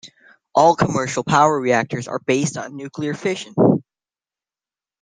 All 0.55 0.75
commercial 0.75 1.23
power 1.23 1.59
reactors 1.59 2.07
are 2.07 2.17
based 2.25 2.57
on 2.57 2.75
nuclear 2.75 3.13
fission. 3.13 3.53